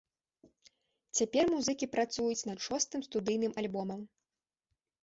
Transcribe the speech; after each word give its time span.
Цяпер 1.19 1.43
музыкі 1.57 1.91
працуюць 1.99 2.41
над 2.53 2.59
шостым 2.69 2.99
студыйным 3.11 3.53
альбомам. 3.65 4.01